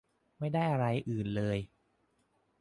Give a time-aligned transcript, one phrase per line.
[0.39, 1.57] ไม่ได้อะไรอื่นเลย